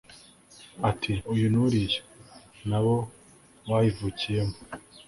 ati 0.89 1.11
uyu 1.33 1.45
n'uriya, 1.53 2.01
na 2.69 2.79
bo 2.83 2.95
bayivukiyemo 3.67 4.57